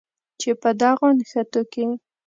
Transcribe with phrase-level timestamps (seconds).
[0.41, 1.83] چې په دغو نښتو کې